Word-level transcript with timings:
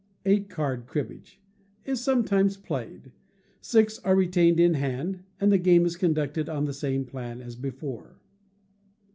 Eight 0.25 0.49
Card 0.49 0.87
Cribbage 0.87 1.39
is 1.85 2.01
sometimes 2.03 2.57
played. 2.57 3.11
Six 3.61 3.99
are 3.99 4.15
retained 4.15 4.59
in 4.59 4.73
hand, 4.73 5.21
and 5.39 5.51
the 5.51 5.59
game 5.59 5.85
is 5.85 5.95
conducted 5.95 6.49
on 6.49 6.65
the 6.65 6.73
same 6.73 7.05
plan 7.05 7.39
as 7.39 7.55
before. 7.55 8.17